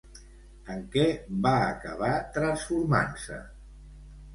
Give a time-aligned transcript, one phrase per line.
[0.75, 1.03] En què
[1.45, 2.11] va acabar
[2.41, 3.43] transformant-se?